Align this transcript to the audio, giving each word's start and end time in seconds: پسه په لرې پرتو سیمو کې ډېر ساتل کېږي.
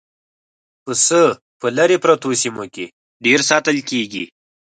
پسه 0.83 1.21
په 1.59 1.67
لرې 1.77 1.97
پرتو 2.03 2.29
سیمو 2.41 2.65
کې 2.73 2.85
ډېر 3.25 3.39
ساتل 3.49 3.77
کېږي. 3.89 4.25